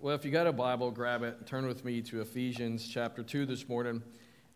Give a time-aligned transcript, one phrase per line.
[0.00, 1.44] Well, if you got a Bible, grab it.
[1.44, 4.00] Turn with me to Ephesians chapter 2 this morning.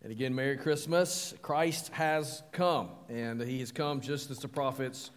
[0.00, 1.34] And again, Merry Christmas.
[1.42, 5.10] Christ has come, and he has come just as the prophets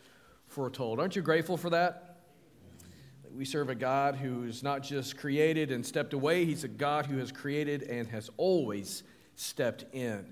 [0.47, 0.99] foretold.
[0.99, 2.21] Aren't you grateful for that?
[3.38, 7.19] We serve a God who's not just created and stepped away, he's a God who
[7.19, 9.03] has created and has always
[9.35, 10.26] stepped in.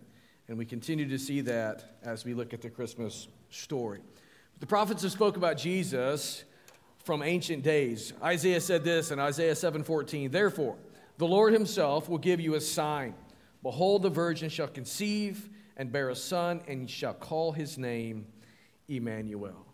[0.48, 4.00] And we continue to see that as we look at the Christmas story.
[4.60, 6.46] The prophets have spoke about Jesus
[7.04, 8.14] from ancient days.
[8.24, 10.78] Isaiah said this in Isaiah 7:14, "Therefore,
[11.18, 13.14] the Lord himself will give you a sign.
[13.62, 18.28] Behold, the virgin shall conceive and bear a son, and shall call his name
[18.88, 19.66] Emmanuel."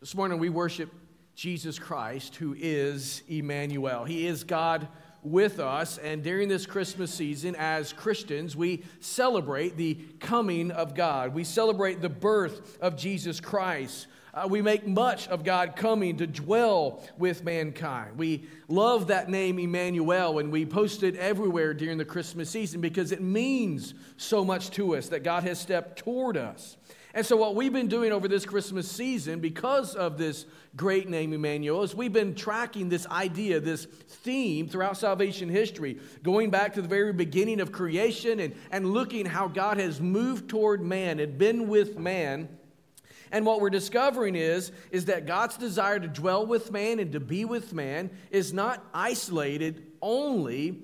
[0.00, 0.90] This morning we worship
[1.34, 4.04] Jesus Christ, who is Emmanuel.
[4.04, 4.88] He is God
[5.22, 11.34] with us, and during this Christmas season, as Christians, we celebrate the coming of God.
[11.34, 14.06] We celebrate the birth of Jesus Christ.
[14.36, 18.18] Uh, we make much of God coming to dwell with mankind.
[18.18, 23.12] We love that name Emmanuel and we post it everywhere during the Christmas season because
[23.12, 26.76] it means so much to us that God has stepped toward us.
[27.14, 30.44] And so, what we've been doing over this Christmas season, because of this
[30.76, 36.50] great name Emmanuel, is we've been tracking this idea, this theme throughout salvation history, going
[36.50, 40.82] back to the very beginning of creation and, and looking how God has moved toward
[40.82, 42.50] man and been with man
[43.32, 47.20] and what we're discovering is, is that God's desire to dwell with man and to
[47.20, 50.82] be with man is not isolated only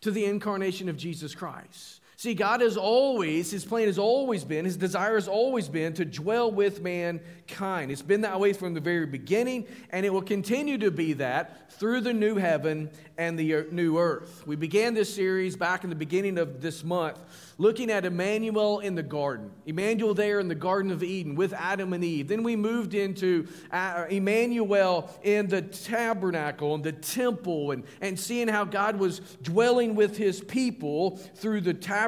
[0.00, 2.00] to the incarnation of Jesus Christ.
[2.18, 6.04] See, God has always, His plan has always been, His desire has always been to
[6.06, 7.90] dwell with mankind.
[7.90, 11.70] It's been that way from the very beginning, and it will continue to be that
[11.72, 14.46] through the new heaven and the new earth.
[14.46, 17.20] We began this series back in the beginning of this month
[17.58, 19.50] looking at Emmanuel in the garden.
[19.64, 22.28] Emmanuel there in the Garden of Eden with Adam and Eve.
[22.28, 28.48] Then we moved into uh, Emmanuel in the tabernacle and the temple and, and seeing
[28.48, 32.05] how God was dwelling with his people through the tabernacle,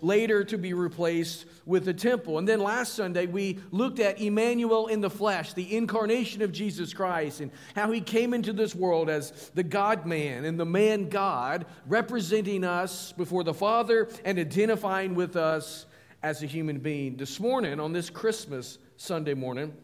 [0.00, 2.38] later to be replaced with the temple.
[2.38, 6.92] And then last Sunday, we looked at Emmanuel in the flesh, the incarnation of Jesus
[6.92, 11.08] Christ, and how he came into this world as the God man and the man
[11.08, 15.86] God, representing us before the Father and identifying with us
[16.22, 17.16] as a human being.
[17.16, 19.74] This morning, on this Christmas Sunday morning,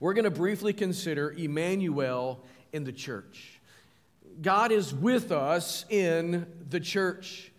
[0.00, 3.60] we're going to briefly consider Emmanuel in the church.
[4.42, 7.52] God is with us in the church.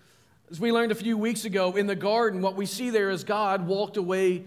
[0.51, 3.23] As we learned a few weeks ago in the garden, what we see there is
[3.23, 4.45] God walked away.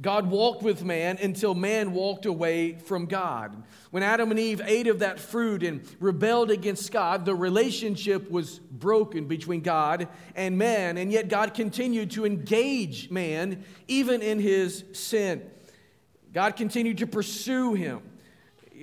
[0.00, 3.62] God walked with man until man walked away from God.
[3.90, 8.58] When Adam and Eve ate of that fruit and rebelled against God, the relationship was
[8.58, 14.84] broken between God and man, and yet God continued to engage man even in his
[14.94, 15.48] sin.
[16.32, 18.00] God continued to pursue him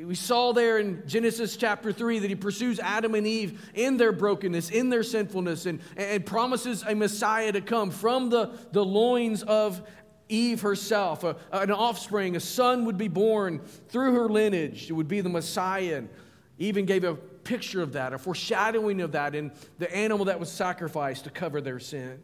[0.06, 4.12] we saw there in Genesis chapter 3 that he pursues Adam and Eve in their
[4.12, 9.44] brokenness, in their sinfulness, and, and promises a Messiah to come from the, the loins
[9.44, 9.82] of
[10.30, 11.24] Eve herself.
[11.24, 13.60] A, an offspring, a son would be born
[13.90, 14.90] through her lineage.
[14.90, 15.98] It would be the Messiah.
[15.98, 16.10] And
[16.58, 20.52] even gave a picture of that, a foreshadowing of that in the animal that was
[20.52, 22.22] sacrificed to cover their sin.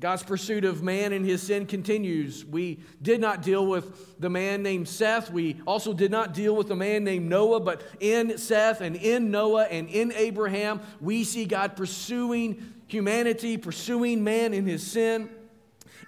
[0.00, 2.44] God's pursuit of man and his sin continues.
[2.44, 5.30] We did not deal with the man named Seth.
[5.30, 9.32] We also did not deal with the man named Noah, but in Seth and in
[9.32, 15.30] Noah and in Abraham, we see God pursuing humanity, pursuing man in his sin.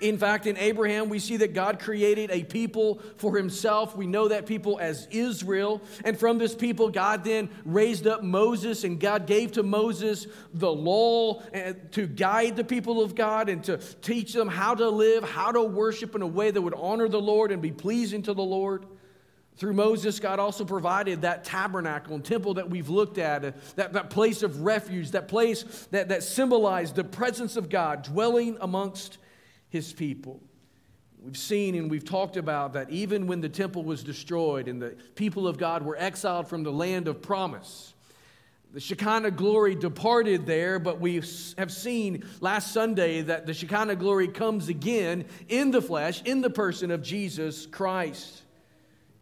[0.00, 3.94] In fact, in Abraham, we see that God created a people for himself.
[3.94, 5.82] We know that people as Israel.
[6.04, 10.72] And from this people, God then raised up Moses, and God gave to Moses the
[10.72, 15.22] law eh, to guide the people of God and to teach them how to live,
[15.22, 18.32] how to worship in a way that would honor the Lord and be pleasing to
[18.32, 18.86] the Lord.
[19.56, 23.92] Through Moses, God also provided that tabernacle and temple that we've looked at, eh, that,
[23.92, 29.18] that place of refuge, that place that, that symbolized the presence of God dwelling amongst
[29.70, 30.40] his people.
[31.22, 34.96] We've seen and we've talked about that even when the temple was destroyed and the
[35.14, 37.94] people of God were exiled from the land of promise,
[38.72, 44.28] the Shekinah glory departed there, but we have seen last Sunday that the Shekinah glory
[44.28, 48.42] comes again in the flesh, in the person of Jesus Christ.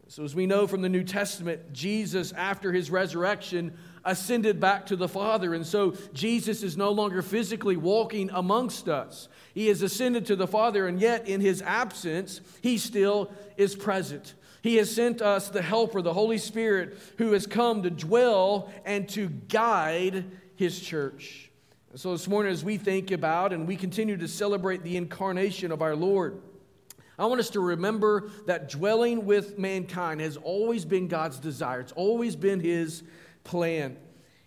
[0.08, 3.76] So, as we know from the New Testament, Jesus, after his resurrection,
[4.10, 5.55] ascended back to the Father.
[5.55, 9.28] And so, Jesus is no longer physically walking amongst us.
[9.55, 14.34] He has ascended to the Father, and yet in his absence, he still is present.
[14.62, 19.08] He has sent us the Helper, the Holy Spirit, who has come to dwell and
[19.10, 20.25] to guide
[20.56, 21.50] his church.
[21.94, 25.82] So, this morning, as we think about and we continue to celebrate the incarnation of
[25.82, 26.40] our Lord,
[27.19, 31.93] I want us to remember that dwelling with mankind has always been God's desire, it's
[31.93, 33.02] always been his
[33.48, 33.96] plan.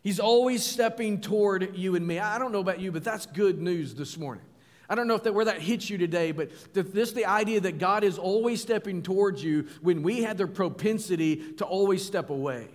[0.01, 2.19] He's always stepping toward you and me.
[2.19, 4.45] I don't know about you, but that's good news this morning.
[4.87, 7.79] I don't know if that, where that hits you today, but this the idea that
[7.79, 12.67] God is always stepping towards you when we had the propensity to always step away.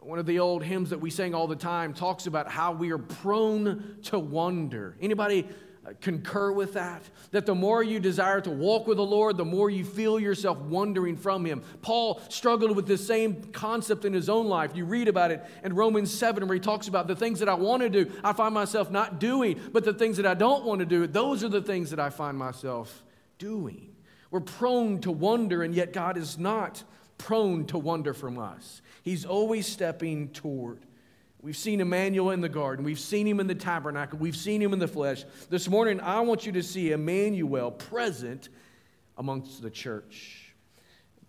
[0.00, 2.92] One of the old hymns that we sing all the time talks about how we
[2.92, 4.96] are prone to wonder.
[5.00, 5.48] Anybody
[5.86, 7.02] Uh, concur with that?
[7.30, 10.58] That the more you desire to walk with the Lord, the more you feel yourself
[10.58, 11.62] wandering from Him.
[11.82, 14.74] Paul struggled with this same concept in his own life.
[14.74, 17.54] You read about it in Romans 7, where he talks about the things that I
[17.54, 20.80] want to do, I find myself not doing, but the things that I don't want
[20.80, 23.04] to do, those are the things that I find myself
[23.38, 23.94] doing.
[24.30, 26.82] We're prone to wonder, and yet God is not
[27.18, 28.82] prone to wonder from us.
[29.02, 30.85] He's always stepping toward.
[31.46, 32.84] We've seen Emmanuel in the garden.
[32.84, 34.18] We've seen him in the tabernacle.
[34.18, 35.24] We've seen him in the flesh.
[35.48, 38.48] This morning, I want you to see Emmanuel present
[39.16, 40.52] amongst the church.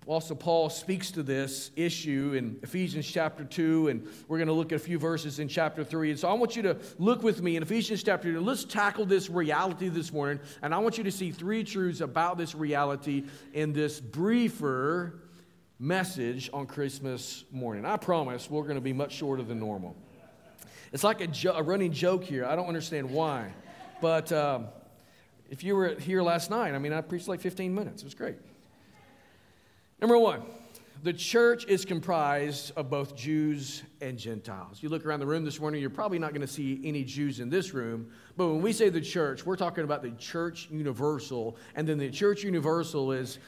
[0.08, 4.72] Also, Paul speaks to this issue in Ephesians chapter 2, and we're going to look
[4.72, 6.10] at a few verses in chapter 3.
[6.10, 8.42] And so I want you to look with me in Ephesians chapter 2.
[8.42, 12.40] Let's tackle this reality this morning, and I want you to see three truths about
[12.40, 15.20] this reality in this briefer
[15.78, 17.86] message on Christmas morning.
[17.86, 19.96] I promise we're going to be much shorter than normal.
[20.94, 22.46] It's like a, jo- a running joke here.
[22.46, 23.54] I don't understand why.
[24.02, 24.68] But um,
[25.50, 28.02] if you were here last night, I mean, I preached like 15 minutes.
[28.02, 28.38] It was great.
[30.00, 30.44] Number one,
[31.04, 34.82] the church is comprised of both Jews and Gentiles.
[34.82, 37.40] You look around the room this morning, you're probably not going to see any Jews
[37.40, 38.10] in this room.
[38.36, 41.58] But when we say the church, we're talking about the church universal.
[41.76, 43.40] And then the church universal is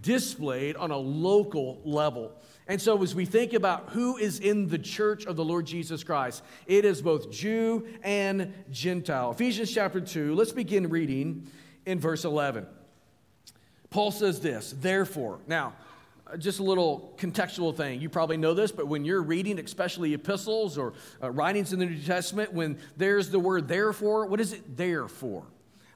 [0.00, 2.32] displayed on a local level.
[2.68, 6.04] And so, as we think about who is in the church of the Lord Jesus
[6.04, 9.32] Christ, it is both Jew and Gentile.
[9.32, 11.50] Ephesians chapter 2, let's begin reading
[11.86, 12.66] in verse 11.
[13.90, 15.40] Paul says this, therefore.
[15.46, 15.74] Now,
[16.38, 18.00] just a little contextual thing.
[18.00, 21.86] You probably know this, but when you're reading, especially epistles or uh, writings in the
[21.86, 25.44] New Testament, when there's the word therefore, what is it there for?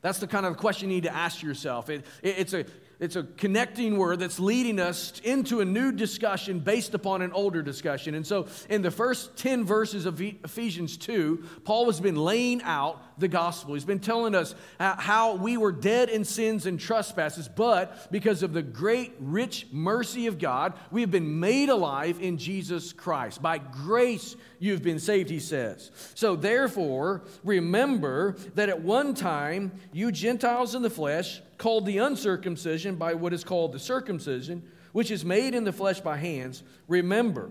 [0.03, 1.89] That's the kind of question you need to ask yourself.
[1.89, 2.67] It, it, it's a
[2.99, 7.63] it's a connecting word that's leading us into a new discussion based upon an older
[7.63, 8.15] discussion.
[8.15, 13.03] And so, in the first 10 verses of Ephesians 2, Paul has been laying out
[13.19, 13.75] the gospel.
[13.75, 18.43] He's been telling us uh, how we were dead in sins and trespasses, but because
[18.43, 23.41] of the great, rich mercy of God, we have been made alive in Jesus Christ.
[23.43, 25.91] By grace, you've been saved, he says.
[26.15, 32.97] So, therefore, remember that at one time, you Gentiles in the flesh, called the uncircumcision
[32.97, 37.51] by what is called the circumcision, which is made in the flesh by hands, remember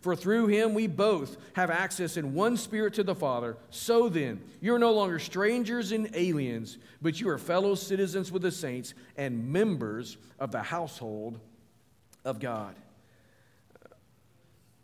[0.00, 3.56] For through him we both have access in one spirit to the Father.
[3.70, 8.52] So then, you're no longer strangers and aliens, but you are fellow citizens with the
[8.52, 11.40] saints and members of the household
[12.24, 12.74] of God.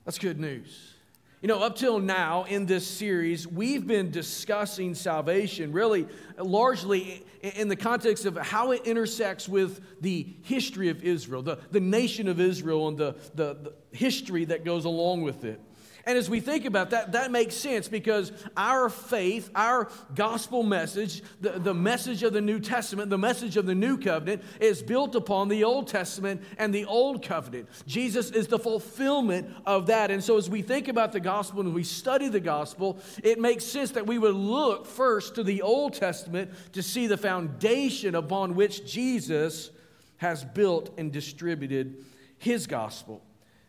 [0.04, 0.94] That's good news.
[1.42, 6.06] You know, up till now in this series, we've been discussing salvation really
[6.38, 11.80] largely in the context of how it intersects with the history of Israel, the, the
[11.80, 15.60] nation of Israel, and the, the, the history that goes along with it.
[16.04, 21.22] And as we think about that, that makes sense because our faith, our gospel message,
[21.40, 25.14] the, the message of the New Testament, the message of the New Covenant, is built
[25.14, 27.68] upon the Old Testament and the Old Covenant.
[27.86, 30.10] Jesus is the fulfillment of that.
[30.10, 33.64] And so as we think about the gospel and we study the gospel, it makes
[33.64, 38.56] sense that we would look first to the Old Testament to see the foundation upon
[38.56, 39.70] which Jesus
[40.16, 42.04] has built and distributed
[42.38, 43.22] his gospel.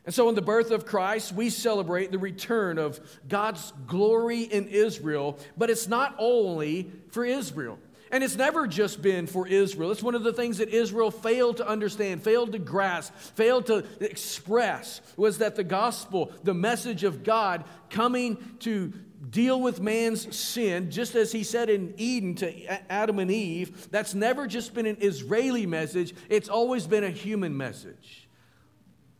[0.05, 4.67] And so, in the birth of Christ, we celebrate the return of God's glory in
[4.67, 7.79] Israel, but it's not only for Israel.
[8.11, 9.91] And it's never just been for Israel.
[9.91, 13.83] It's one of the things that Israel failed to understand, failed to grasp, failed to
[14.01, 18.93] express was that the gospel, the message of God coming to
[19.27, 24.13] deal with man's sin, just as he said in Eden to Adam and Eve, that's
[24.13, 28.22] never just been an Israeli message, it's always been a human message.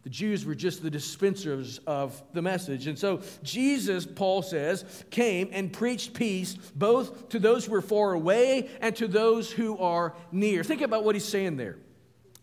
[0.04, 2.88] The Jews were just the dispensers of the message.
[2.88, 8.12] And so Jesus, Paul says, came and preached peace both to those who are far
[8.12, 10.62] away and to those who are near.
[10.64, 11.78] Think about what he's saying there.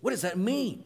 [0.01, 0.85] What does that mean?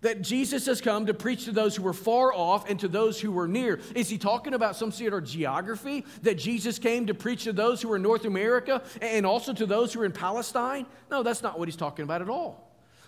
[0.00, 3.20] That Jesus has come to preach to those who were far off and to those
[3.20, 3.80] who were near.
[3.94, 6.04] Is he talking about some sort of geography?
[6.22, 9.64] That Jesus came to preach to those who were in North America and also to
[9.64, 10.86] those who were in Palestine?
[11.08, 12.63] No, that's not what he's talking about at all.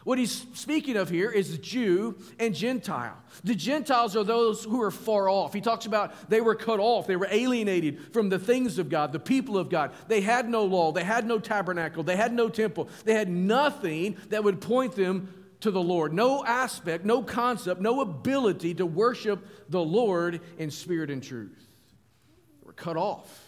[0.06, 3.16] What he's speaking of here is Jew and Gentile.
[3.42, 5.52] The Gentiles are those who are far off.
[5.52, 9.10] He talks about they were cut off, they were alienated from the things of God,
[9.10, 9.90] the people of God.
[10.06, 14.16] They had no law, they had no tabernacle, they had no temple, they had nothing
[14.28, 16.12] that would point them to the Lord.
[16.12, 21.66] No aspect, no concept, no ability to worship the Lord in spirit and truth.
[22.60, 23.45] They were cut off.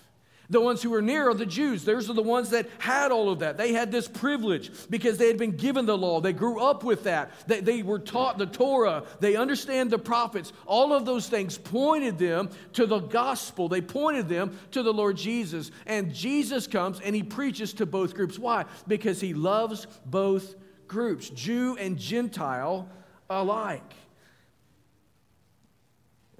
[0.51, 1.85] The ones who were near are the Jews.
[1.85, 3.59] Those are the ones that had all of that.
[3.59, 6.21] They had this privilege because they had been given the law.
[6.21, 7.33] They grew up with that.
[7.47, 9.05] They, they were taught the Torah.
[9.21, 10.55] They understand the prophets.
[10.65, 13.69] All of those things pointed them to the gospel.
[13.69, 15.71] They pointed them to the Lord Jesus.
[15.87, 18.39] And Jesus comes and he preaches to both groups.
[18.39, 18.65] Why?
[18.87, 20.55] Because he loves both
[20.87, 22.89] groups, Jew and Gentile
[23.29, 23.93] alike.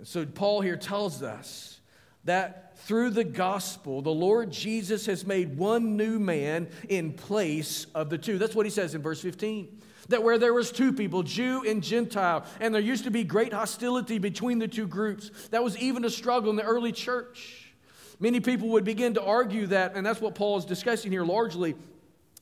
[0.03, 1.81] So Paul here tells us
[2.25, 8.09] that through the gospel, the Lord Jesus has made one new man in place of
[8.09, 8.39] the two.
[8.39, 9.81] That's what he says in verse 15.
[10.09, 13.53] That where there was two people, Jew and Gentile, and there used to be great
[13.53, 15.31] hostility between the two groups.
[15.51, 17.73] That was even a struggle in the early church.
[18.21, 21.75] Many people would begin to argue that, and that's what Paul is discussing here largely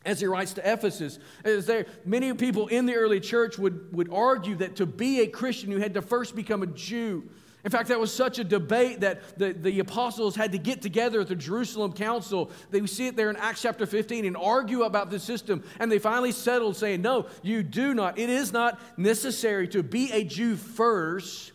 [0.06, 4.08] as he writes to Ephesus, is there many people in the early church would, would
[4.12, 7.28] argue that to be a Christian, you had to first become a Jew.
[7.66, 11.22] In fact, that was such a debate that the, the apostles had to get together
[11.22, 12.52] at the Jerusalem council.
[12.70, 15.64] They see it there in Acts chapter 15 and argue about the system.
[15.80, 18.20] And they finally settled saying, No, you do not.
[18.20, 21.50] It is not necessary to be a Jew first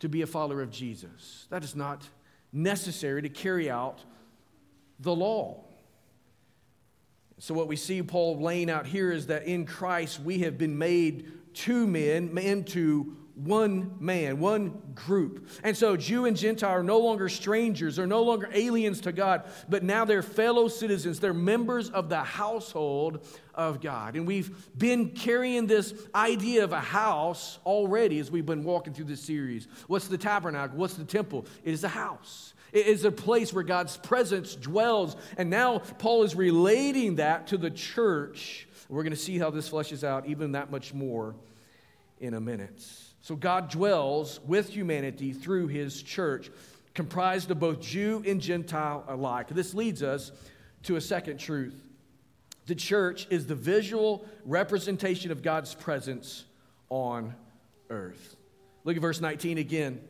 [0.00, 1.46] to be a follower of Jesus.
[1.50, 2.02] That is not
[2.52, 4.00] necessary to carry out
[4.98, 5.62] the law.
[7.38, 10.76] So, what we see Paul laying out here is that in Christ we have been
[10.76, 15.48] made two men into one man, one group.
[15.62, 19.44] And so Jew and Gentile are no longer strangers, they're no longer aliens to God,
[19.68, 21.20] but now they're fellow citizens.
[21.20, 24.16] They're members of the household of God.
[24.16, 29.04] And we've been carrying this idea of a house already as we've been walking through
[29.04, 29.68] this series.
[29.86, 30.78] What's the tabernacle?
[30.78, 31.44] What's the temple?
[31.62, 32.54] It is a house.
[32.72, 35.14] It is a place where God's presence dwells.
[35.36, 38.66] And now Paul is relating that to the church.
[38.88, 41.34] We're going to see how this fleshes out even that much more
[42.18, 42.82] in a minute.
[43.26, 46.48] So God dwells with humanity through his church,
[46.94, 49.48] comprised of both Jew and Gentile alike.
[49.48, 50.30] This leads us
[50.84, 51.74] to a second truth.
[52.66, 56.44] The church is the visual representation of God's presence
[56.88, 57.34] on
[57.90, 58.36] earth.
[58.84, 60.00] Look at verse 19 again.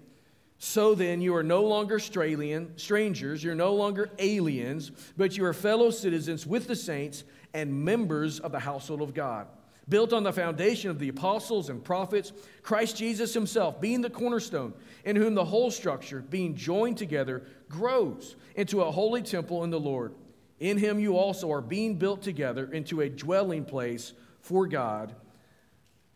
[0.59, 5.89] So then, you are no longer strangers, you're no longer aliens, but you are fellow
[5.89, 9.47] citizens with the saints and members of the household of God
[9.89, 14.75] built on the foundation of the apostles and prophets, Christ Jesus himself being the cornerstone,
[15.05, 19.81] in whom the whole structure, being joined together, grows into a holy temple in the
[19.81, 20.15] Lord.
[20.59, 25.15] In him you also are being built together into a dwelling place for God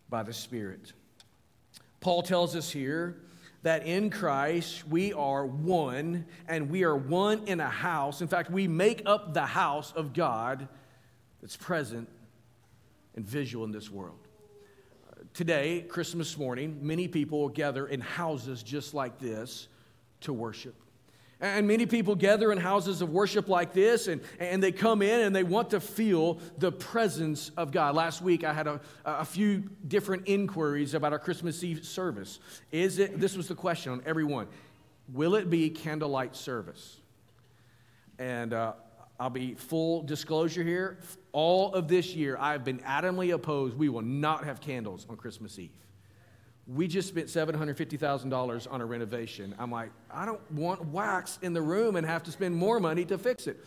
[0.09, 0.93] by the Spirit.
[2.01, 3.21] Paul tells us here
[3.63, 8.23] that in Christ we are one, and we are one in a house.
[8.23, 10.67] In fact, we make up the house of God
[11.41, 12.09] that's present
[13.17, 14.19] and visual in this world.
[15.33, 19.69] Today, Christmas morning, many people will gather in houses just like this
[20.23, 20.75] to worship.
[21.41, 25.21] And many people gather in houses of worship like this, and, and they come in
[25.21, 27.95] and they want to feel the presence of God.
[27.95, 32.41] Last week, I had a, a few different inquiries about our Christmas Eve service.
[32.73, 34.49] Is it, this was the question on everyone,
[35.13, 36.99] will it be candlelight service?
[38.19, 38.75] And uh,
[39.21, 40.99] I'll be full disclosure here
[41.33, 43.77] all of this year, I've been adamantly opposed.
[43.77, 45.71] We will not have candles on Christmas Eve.
[46.67, 49.55] We just spent $750,000 on a renovation.
[49.59, 53.05] I'm like, I don't want wax in the room and have to spend more money
[53.07, 53.65] to fix it.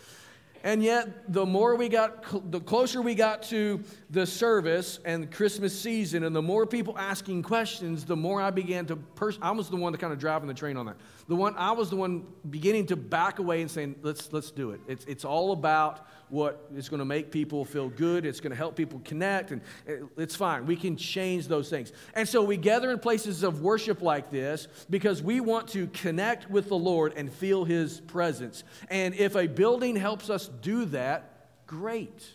[0.65, 5.77] And yet, the more we got, the closer we got to the service and Christmas
[5.77, 8.95] season, and the more people asking questions, the more I began to.
[8.95, 10.95] Pers- I was the one to kind of driving the train on that.
[11.27, 14.71] The one I was the one beginning to back away and saying, "Let's let's do
[14.71, 18.25] it." It's it's all about what is going to make people feel good.
[18.25, 20.65] It's going to help people connect, and eh, it's fine.
[20.65, 21.91] We can change those things.
[22.15, 26.49] And so we gather in places of worship like this because we want to connect
[26.49, 28.63] with the Lord and feel His presence.
[28.89, 32.25] And if a building helps us do that, great,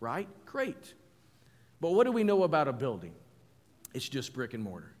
[0.00, 0.28] right?
[0.46, 0.94] Great.
[1.80, 3.12] But what do we know about a building?
[3.92, 4.93] It's just brick and mortar.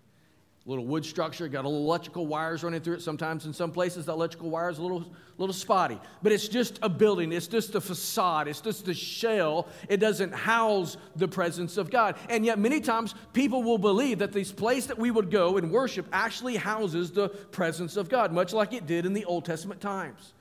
[0.66, 3.02] Little wood structure, got a little electrical wires running through it.
[3.02, 5.04] Sometimes in some places, the electrical wire is a little,
[5.36, 6.00] little spotty.
[6.22, 9.68] But it's just a building, it's just a facade, it's just a shell.
[9.90, 12.16] It doesn't house the presence of God.
[12.30, 15.70] And yet, many times, people will believe that this place that we would go and
[15.70, 19.82] worship actually houses the presence of God, much like it did in the Old Testament
[19.82, 20.32] times.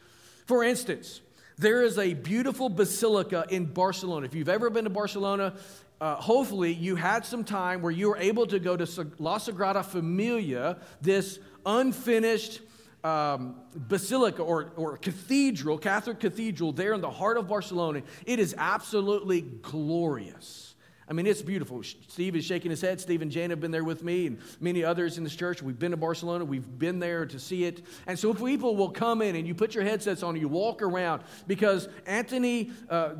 [0.45, 1.19] For instance,
[1.57, 4.25] there is a beautiful basilica in Barcelona.
[4.25, 5.53] If you've ever been to Barcelona,
[6.01, 9.83] uh, hopefully you had some time where you were able to go to La Sagrada
[9.83, 12.61] Familia, this unfinished
[13.03, 18.01] um, basilica or, or cathedral, Catholic cathedral, there in the heart of Barcelona.
[18.25, 20.72] It is absolutely glorious.
[21.09, 21.83] I mean, it's beautiful.
[22.07, 22.99] Steve is shaking his head.
[23.01, 25.61] Steve and Jane have been there with me and many others in this church.
[25.61, 26.45] We've been to Barcelona.
[26.45, 27.85] We've been there to see it.
[28.07, 30.81] And so if people will come in and you put your headsets on you walk
[30.81, 33.15] around because Anthony uh,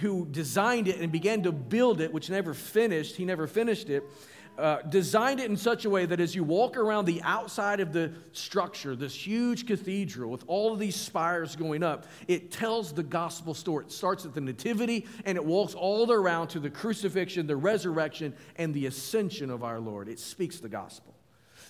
[0.00, 4.04] who designed it and began to build it, which never finished, he never finished it,
[4.58, 7.92] uh, designed it in such a way that as you walk around the outside of
[7.92, 13.02] the structure, this huge cathedral with all of these spires going up, it tells the
[13.02, 13.84] gospel story.
[13.86, 17.46] It starts at the Nativity and it walks all the way around to the crucifixion,
[17.46, 20.08] the resurrection, and the ascension of our Lord.
[20.08, 21.15] It speaks the gospel.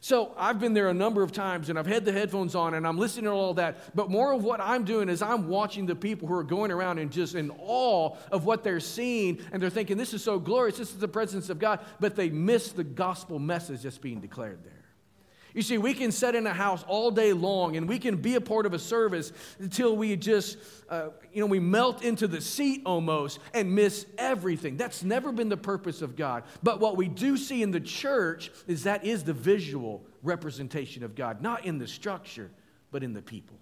[0.00, 2.86] So I've been there a number of times and I've had the headphones on and
[2.86, 3.94] I'm listening to all that.
[3.94, 6.98] But more of what I'm doing is I'm watching the people who are going around
[6.98, 10.78] and just in awe of what they're seeing and they're thinking, this is so glorious,
[10.78, 11.80] this is the presence of God.
[12.00, 14.75] But they miss the gospel message that's being declared there.
[15.56, 18.34] You see, we can sit in a house all day long and we can be
[18.34, 20.58] a part of a service until we just,
[20.90, 24.76] uh, you know, we melt into the seat almost and miss everything.
[24.76, 26.42] That's never been the purpose of God.
[26.62, 31.14] But what we do see in the church is that is the visual representation of
[31.14, 32.50] God, not in the structure,
[32.90, 33.56] but in the people.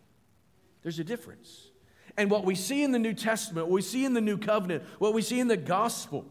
[0.83, 1.69] There's a difference.
[2.17, 4.83] And what we see in the New Testament, what we see in the New Covenant,
[4.99, 6.25] what we see in the gospel,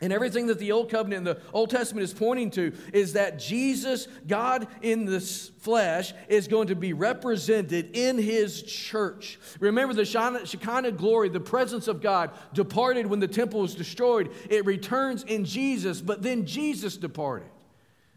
[0.00, 3.38] and everything that the Old Covenant and the Old Testament is pointing to is that
[3.38, 9.38] Jesus, God in the flesh, is going to be represented in his church.
[9.58, 14.30] Remember, the Shekinah glory, the presence of God, departed when the temple was destroyed.
[14.50, 17.48] It returns in Jesus, but then Jesus departed.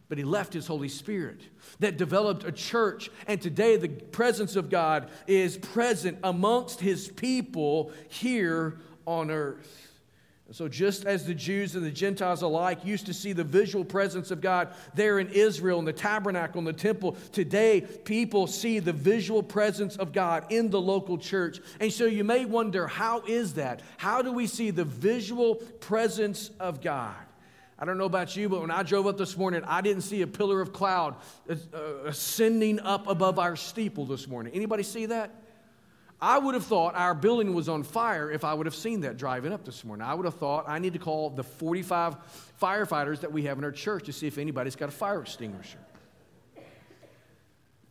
[0.10, 1.40] But he left his Holy Spirit
[1.80, 3.10] that developed a church.
[3.26, 9.89] And today, the presence of God is present amongst his people here on earth.
[10.52, 14.32] So, just as the Jews and the Gentiles alike used to see the visual presence
[14.32, 18.94] of God there in Israel, in the tabernacle, in the temple, today people see the
[18.94, 21.60] visual presence of God in the local church.
[21.80, 23.84] And so you may wonder, how is that?
[23.98, 27.16] How do we see the visual presence of God?
[27.78, 30.24] I don't know about you, but when I drove up this morning, I didn't see
[30.24, 31.16] a pillar of cloud
[31.48, 31.56] uh,
[32.06, 34.54] ascending up above our steeple this morning.
[34.54, 35.32] Anybody see that?
[36.22, 39.16] I would have thought our building was on fire if I would have seen that
[39.18, 40.06] driving up this morning.
[40.06, 42.18] I would have thought I need to call the 45
[42.62, 45.80] firefighters that we have in our church to see if anybody's got a fire extinguisher.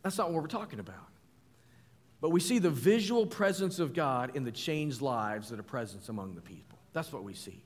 [0.03, 0.95] That's not what we're talking about.
[2.21, 6.07] But we see the visual presence of God in the changed lives that are present
[6.09, 6.77] among the people.
[6.93, 7.63] That's what we see.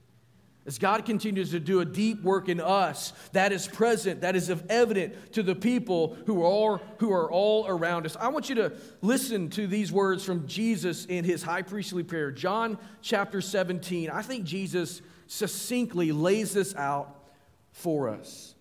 [0.65, 4.49] As God continues to do a deep work in us, that is present, that is
[4.69, 8.15] evident to the people who are, who are all around us.
[8.17, 8.71] I want you to
[9.01, 14.09] listen to these words from Jesus in his high priestly prayer, John chapter 17.
[14.09, 17.13] I think Jesus succinctly lays this out
[17.73, 18.55] for us.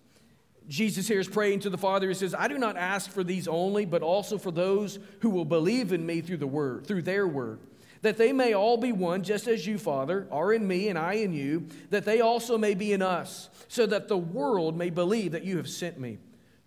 [0.67, 2.09] Jesus here is praying to the Father.
[2.09, 5.45] He says, I do not ask for these only, but also for those who will
[5.45, 7.59] believe in me through the word, through their word
[8.03, 11.13] that they may all be one, just as you, Father, are in me and I
[11.13, 15.31] in you, that they also may be in us, so that the world may believe
[15.31, 16.17] that you have sent me.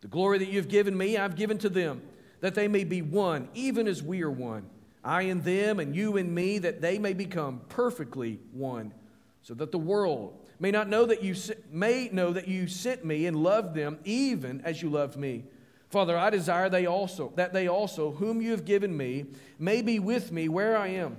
[0.01, 2.01] The glory that you have given me, I've given to them,
[2.40, 4.64] that they may be one, even as we are one.
[5.05, 8.94] I in them and you in me, that they may become perfectly one,
[9.42, 11.35] so that the world may not know that you
[11.70, 15.44] may know that you sent me and loved them even as you loved me.
[15.90, 19.27] Father, I desire they also that they also whom you have given me
[19.59, 21.18] may be with me where I am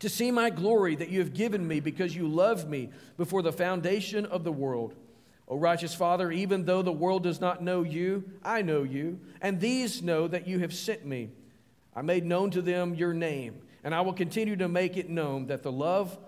[0.00, 3.52] to see my glory that you have given me because you loved me before the
[3.52, 4.94] foundation of the world.
[5.46, 9.60] O righteous Father, even though the world does not know you, I know you, and
[9.60, 11.30] these know that you have sent me.
[11.94, 15.46] I made known to them your name, and I will continue to make it known
[15.46, 16.18] that the love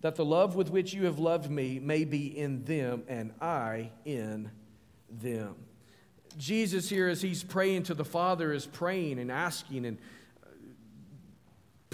[0.00, 3.90] that the love with which you have loved me may be in them and I
[4.04, 4.50] in
[5.10, 5.54] them.
[6.36, 9.96] Jesus here as he's praying to the Father is praying and asking and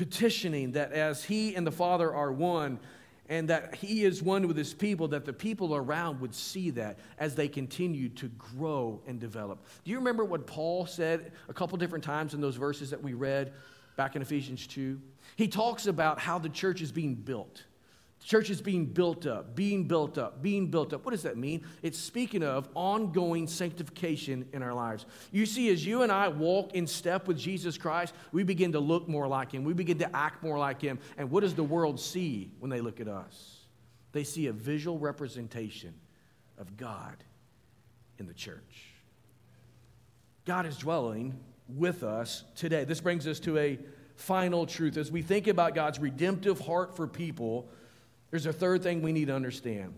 [0.00, 2.80] petitioning that as he and the Father are one,
[3.28, 6.98] and that he is one with his people, that the people around would see that
[7.18, 9.62] as they continue to grow and develop.
[9.84, 13.12] Do you remember what Paul said a couple different times in those verses that we
[13.12, 13.52] read
[13.96, 14.98] back in Ephesians 2?
[15.36, 17.64] He talks about how the church is being built.
[18.22, 21.04] Church is being built up, being built up, being built up.
[21.04, 21.64] What does that mean?
[21.82, 25.06] It's speaking of ongoing sanctification in our lives.
[25.32, 28.80] You see, as you and I walk in step with Jesus Christ, we begin to
[28.80, 29.64] look more like Him.
[29.64, 30.98] We begin to act more like Him.
[31.16, 33.60] And what does the world see when they look at us?
[34.12, 35.94] They see a visual representation
[36.58, 37.16] of God
[38.18, 38.84] in the church.
[40.44, 42.84] God is dwelling with us today.
[42.84, 43.78] This brings us to a
[44.16, 44.98] final truth.
[44.98, 47.70] As we think about God's redemptive heart for people,
[48.30, 49.94] there's a third thing we need to understand.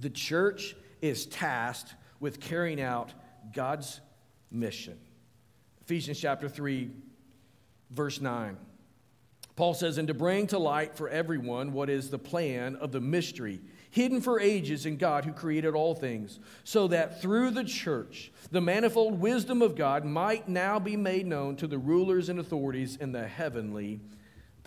[0.00, 3.12] The church is tasked with carrying out
[3.52, 4.00] God's
[4.50, 4.98] mission.
[5.82, 6.90] Ephesians chapter 3,
[7.90, 8.56] verse 9.
[9.56, 13.00] Paul says, And to bring to light for everyone what is the plan of the
[13.00, 13.60] mystery
[13.94, 18.60] hidden for ages in God who created all things, so that through the church the
[18.60, 23.12] manifold wisdom of God might now be made known to the rulers and authorities in
[23.12, 24.00] the heavenly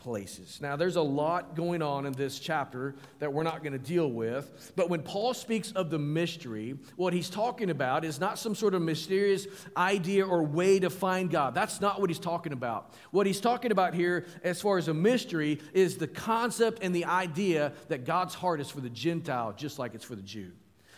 [0.07, 0.59] places.
[0.61, 4.09] Now, there's a lot going on in this chapter that we're not going to deal
[4.09, 8.55] with, but when Paul speaks of the mystery, what he's talking about is not some
[8.55, 11.53] sort of mysterious idea or way to find God.
[11.53, 12.93] That's not what he's talking about.
[13.11, 17.03] What he's talking about here, as far as a mystery, is the concept and the
[17.03, 20.53] idea that God's heart is for the Gentile just like it's for the Jew.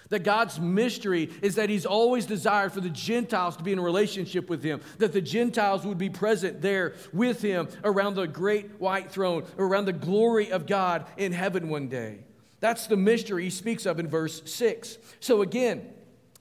[0.10, 3.84] That God's mystery is that He's always desired for the Gentiles to be in a
[3.84, 8.80] relationship with Him, that the Gentiles would be present there with Him around the great
[8.80, 12.20] white throne, around the glory of God in heaven one day.
[12.60, 14.98] That's the mystery He speaks of in verse 6.
[15.20, 15.88] So again,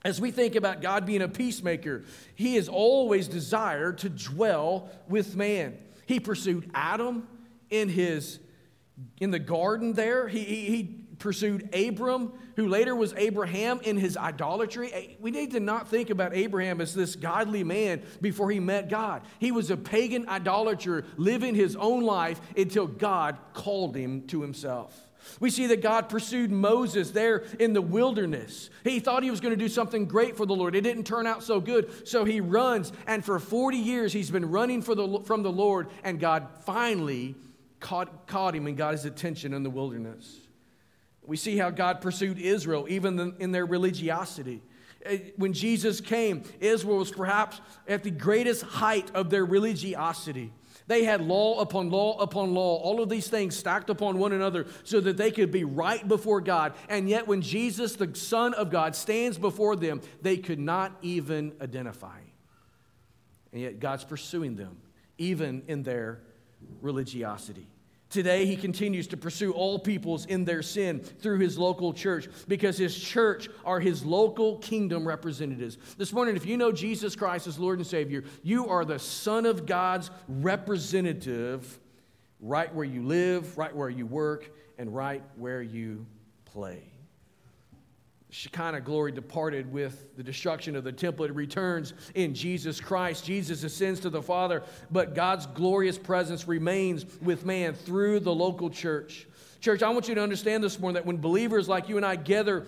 [0.05, 2.05] as we think about God being a peacemaker,
[2.35, 5.77] He is always desired to dwell with man.
[6.07, 7.29] He pursued Adam
[7.71, 8.41] in his
[9.21, 10.27] in the garden there.
[10.27, 15.17] He, he, he pursued Abram, who later was Abraham in his idolatry.
[15.21, 19.23] We need to not think about Abraham as this godly man before he met God.
[19.39, 25.09] He was a pagan idolater living his own life until God called him to himself.
[25.41, 28.71] We see that God pursued Moses there in the wilderness.
[28.85, 30.75] He thought he was going to do something great for the Lord.
[30.75, 32.09] It didn't turn out so good.
[32.09, 36.19] So he runs, and for 40 years he's been running the, from the Lord, and
[36.19, 37.35] God finally
[37.81, 40.48] caught, caught him and got his attention in the wilderness.
[41.29, 44.63] We see how God pursued Israel, even in their religiosity.
[45.05, 50.51] Eh, when Jesus came, Israel was perhaps at the greatest height of their religiosity.
[50.87, 54.69] They had law upon law upon law, all of these things stacked upon one another
[54.85, 56.73] so that they could be right before God.
[56.89, 61.53] And yet, when Jesus, the Son of God, stands before them, they could not even
[61.61, 62.21] identify.
[63.53, 64.79] And yet, God's pursuing them,
[65.19, 66.23] even in their
[66.81, 67.67] religiosity.
[68.11, 72.79] Today, he continues to pursue all peoples in their sin through his local church because
[72.79, 75.77] his church are his local kingdom representatives.
[75.99, 79.45] This morning, if you know Jesus Christ as Lord and Savior, you are the Son
[79.45, 81.79] of God's representative
[82.41, 86.07] right where you live, right where you work, and right where you
[86.47, 86.88] play.
[88.31, 91.25] Shekinah glory departed with the destruction of the temple.
[91.25, 93.25] It returns in Jesus Christ.
[93.25, 98.69] Jesus ascends to the Father, but God's glorious presence remains with man through the local
[98.69, 99.27] church.
[99.61, 102.17] Church, I want you to understand this morning that when believers like you and I
[102.17, 102.67] gather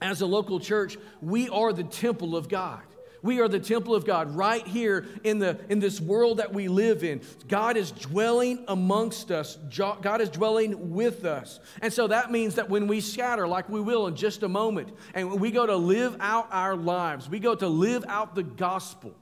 [0.00, 2.82] as a local church, we are the temple of God.
[3.24, 6.68] We are the temple of God right here in, the, in this world that we
[6.68, 7.22] live in.
[7.48, 11.58] God is dwelling amongst us, God is dwelling with us.
[11.80, 14.90] And so that means that when we scatter, like we will in just a moment,
[15.14, 19.14] and we go to live out our lives, we go to live out the gospel,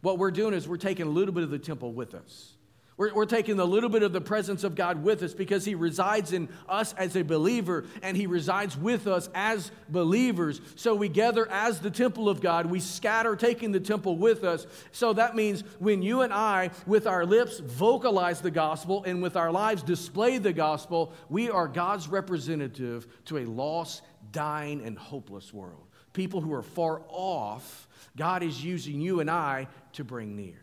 [0.00, 2.53] what we're doing is we're taking a little bit of the temple with us.
[2.96, 5.74] We're, we're, taking a little bit of the presence of God with us because He
[5.74, 10.60] resides in us as a believer and He resides with us as believers.
[10.76, 12.66] So we gather as the temple of God.
[12.66, 14.68] We scatter, taking the temple with us.
[14.92, 19.34] So that means when you and I, with our lips, vocalize the gospel and with
[19.34, 25.52] our lives display the gospel, we are God's representative to a lost, dying, and hopeless
[25.52, 25.88] world.
[26.12, 30.62] People who are far off, God is using you and I to bring near.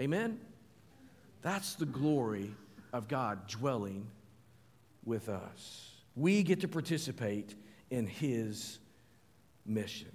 [0.00, 0.40] Amen?
[1.42, 2.54] That's the glory
[2.92, 4.06] of God dwelling
[5.04, 5.90] with us.
[6.14, 7.54] We get to participate
[7.90, 8.78] in His
[9.66, 10.10] mission.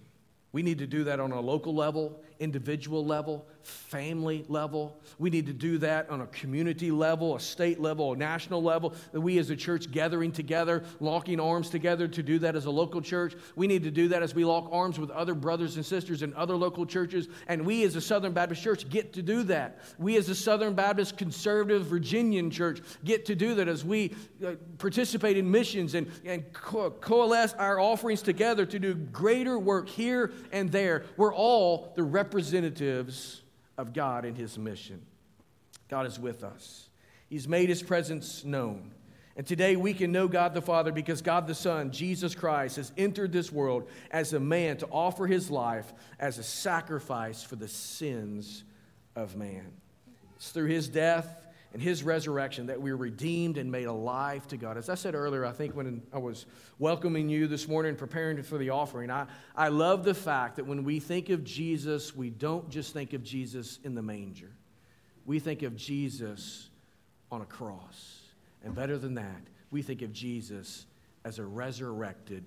[0.51, 4.97] We need to do that on a local level, individual level, family level.
[5.19, 8.93] We need to do that on a community level, a state level, a national level.
[9.11, 12.71] That we as a church gathering together, locking arms together to do that as a
[12.71, 13.35] local church.
[13.55, 16.33] We need to do that as we lock arms with other brothers and sisters in
[16.33, 17.27] other local churches.
[17.47, 19.79] And we as a Southern Baptist church get to do that.
[19.97, 24.53] We as a Southern Baptist conservative Virginian church get to do that as we uh,
[24.77, 30.31] participate in missions and, and co- coalesce our offerings together to do greater work here
[30.51, 31.05] and there.
[31.17, 33.41] We're all the representatives
[33.77, 35.01] of God and his mission.
[35.89, 36.89] God is with us.
[37.29, 38.91] He's made his presence known.
[39.35, 42.91] And today we can know God the Father because God the Son, Jesus Christ, has
[42.97, 47.67] entered this world as a man to offer his life as a sacrifice for the
[47.67, 48.63] sins
[49.15, 49.71] of man.
[50.37, 51.46] It's through his death
[51.77, 54.79] and his resurrection that we're redeemed and made alive to God.
[54.79, 56.47] As I said earlier, I think when I was
[56.79, 60.65] welcoming you this morning, and preparing for the offering, I, I love the fact that
[60.65, 64.49] when we think of Jesus, we don't just think of Jesus in the manger,
[65.27, 66.69] we think of Jesus
[67.31, 68.21] on a cross.
[68.63, 70.87] And better than that, we think of Jesus
[71.25, 72.43] as a resurrected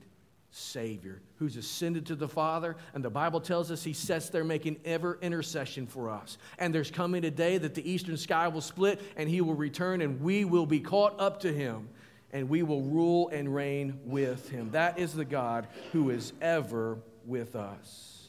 [0.50, 2.76] Savior who's ascended to the Father.
[2.94, 6.38] And the Bible tells us He sits there making ever intercession for us.
[6.58, 10.02] And there's coming a day that the eastern sky will split and He will return
[10.02, 11.88] and we will be caught up to Him
[12.32, 14.70] and we will rule and reign with Him.
[14.72, 18.28] That is the God who is ever with us.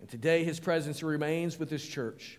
[0.00, 2.38] And today His presence remains with His church.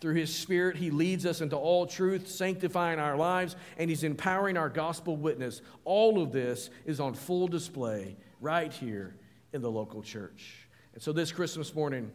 [0.00, 4.56] Through His Spirit, He leads us into all truth, sanctifying our lives, and He's empowering
[4.56, 5.62] our gospel witness.
[5.84, 9.14] All of this is on full display right here
[9.52, 10.68] in the local church.
[10.94, 12.10] And so, this Christmas morning,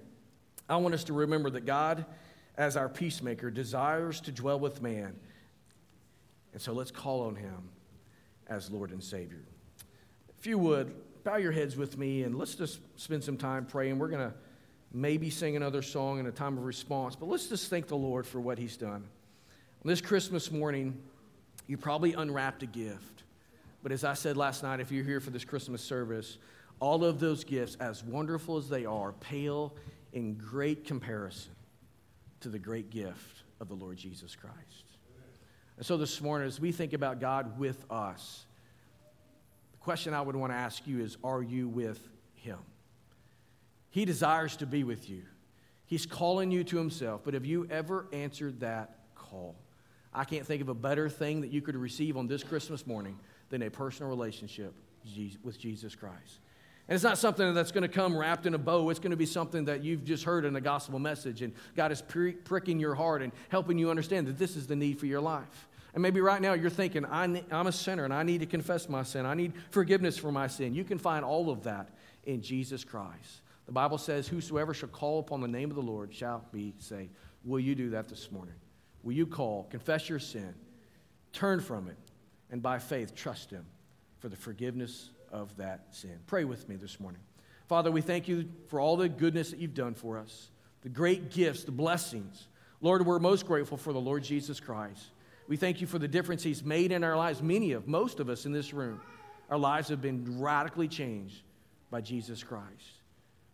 [0.67, 2.05] I want us to remember that God,
[2.57, 5.15] as our peacemaker, desires to dwell with man.
[6.53, 7.69] And so, let's call on Him
[8.47, 9.43] as Lord and Savior.
[10.37, 13.97] If you would, bow your heads with me and let's just spend some time praying.
[13.97, 14.33] We're going to
[14.93, 18.25] maybe sing another song in a time of response, but let's just thank the Lord
[18.25, 19.03] for what He's done.
[19.83, 20.97] On this Christmas morning,
[21.67, 23.23] you probably unwrapped a gift.
[23.85, 26.39] But as I said last night, if you're here for this Christmas service,
[26.79, 29.75] all of those gifts, as wonderful as they are, pale
[30.11, 31.51] in great comparison
[32.39, 34.97] to the great gift of the Lord Jesus Christ.
[35.77, 38.47] And so this morning, as we think about God with us,
[39.73, 41.99] the question I would want to ask you is Are you with
[42.33, 42.57] Him?
[43.91, 45.21] He desires to be with you.
[45.85, 47.21] He's calling you to Himself.
[47.23, 49.55] But have you ever answered that call?
[50.11, 53.19] I can't think of a better thing that you could receive on this Christmas morning
[53.49, 54.73] than a personal relationship
[55.43, 56.39] with Jesus Christ.
[56.87, 58.89] And it's not something that's going to come wrapped in a bow.
[58.89, 61.91] It's going to be something that you've just heard in the gospel message, and God
[61.91, 65.21] is pricking your heart and helping you understand that this is the need for your
[65.21, 65.67] life.
[65.95, 69.03] And maybe right now you're thinking, I'm a sinner and I need to confess my
[69.03, 69.25] sin.
[69.25, 70.75] I need forgiveness for my sin.
[70.75, 71.89] You can find all of that
[72.25, 73.41] in Jesus Christ.
[73.65, 77.11] The Bible says, Whosoever shall call upon the name of the Lord shall be saved.
[77.45, 78.55] Will you do that this morning?
[79.03, 80.53] Will you call, confess your sin,
[81.31, 81.97] turn from it,
[82.51, 83.65] and by faith trust Him
[84.19, 86.17] for the forgiveness of that sin?
[86.27, 87.21] Pray with me this morning.
[87.67, 90.49] Father, we thank you for all the goodness that you've done for us,
[90.83, 92.47] the great gifts, the blessings.
[92.81, 95.03] Lord, we're most grateful for the Lord Jesus Christ.
[95.47, 97.41] We thank you for the difference He's made in our lives.
[97.41, 99.01] Many of, most of us in this room,
[99.49, 101.41] our lives have been radically changed
[101.89, 103.01] by Jesus Christ.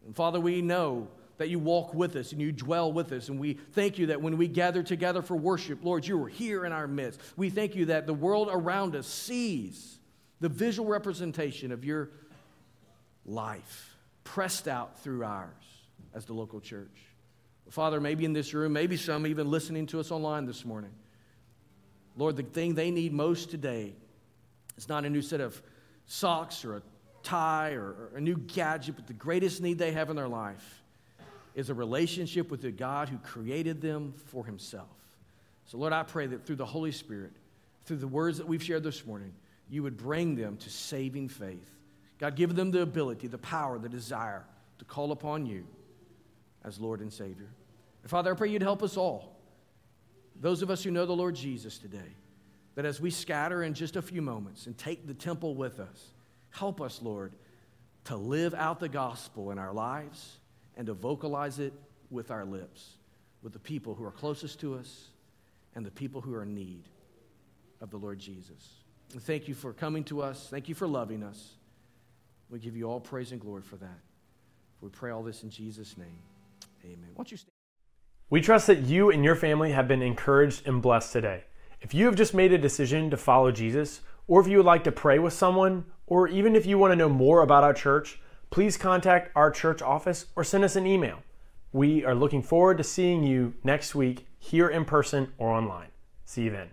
[0.05, 1.07] And Father, we know
[1.41, 3.27] that you walk with us and you dwell with us.
[3.27, 6.65] And we thank you that when we gather together for worship, Lord, you are here
[6.65, 7.19] in our midst.
[7.35, 9.97] We thank you that the world around us sees
[10.39, 12.11] the visual representation of your
[13.25, 15.49] life pressed out through ours
[16.13, 16.95] as the local church.
[17.71, 20.91] Father, maybe in this room, maybe some even listening to us online this morning.
[22.15, 23.95] Lord, the thing they need most today
[24.77, 25.59] is not a new set of
[26.05, 26.81] socks or a
[27.23, 30.80] tie or, a new gadget, but the greatest need they have in their life
[31.55, 34.87] is a relationship with the God who created them for himself.
[35.65, 37.31] So, Lord, I pray that through the Holy Spirit,
[37.85, 39.33] through the words that we've shared this morning,
[39.69, 41.69] you would bring them to saving faith.
[42.19, 44.43] God, give them the ability, the power, the desire
[44.79, 45.65] to call upon you
[46.63, 47.49] as Lord and Savior.
[48.01, 49.35] And Father, I pray you'd help us all,
[50.39, 52.15] those of us who know the Lord Jesus today,
[52.75, 56.11] that as we scatter in just a few moments and take the temple with us,
[56.51, 57.33] Help us, Lord,
[58.05, 60.37] to live out the gospel in our lives
[60.81, 61.73] and to vocalize it
[62.09, 62.95] with our lips,
[63.43, 65.09] with the people who are closest to us
[65.75, 66.85] and the people who are in need
[67.81, 68.81] of the Lord Jesus.
[69.13, 70.47] And thank you for coming to us.
[70.49, 71.51] Thank you for loving us.
[72.49, 73.99] We give you all praise and glory for that.
[74.81, 76.17] We pray all this in Jesus' name.
[76.83, 77.11] Amen.
[77.27, 77.37] You?
[78.31, 81.43] We trust that you and your family have been encouraged and blessed today.
[81.81, 84.85] If you have just made a decision to follow Jesus, or if you would like
[84.85, 88.19] to pray with someone or even if you want to know more about our church,
[88.51, 91.23] please contact our church office or send us an email.
[91.71, 95.87] We are looking forward to seeing you next week here in person or online.
[96.25, 96.69] See you then.